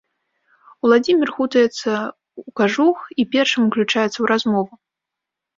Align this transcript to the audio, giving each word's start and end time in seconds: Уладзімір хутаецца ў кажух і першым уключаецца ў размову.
Уладзімір 0.87 1.29
хутаецца 1.35 1.67
ў 1.67 2.49
кажух 2.61 2.97
і 3.25 3.29
першым 3.37 3.61
уключаецца 3.69 4.15
ў 4.19 4.25
размову. 4.33 4.73